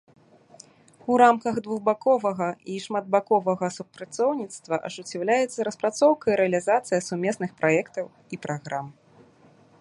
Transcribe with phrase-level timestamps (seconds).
[1.15, 8.05] У рамках двухбаковага і шматбаковага супрацоўніцтва ажыццяўляецца распрацоўка і рэалізацыя сумесных праектаў
[8.37, 8.85] і праграм.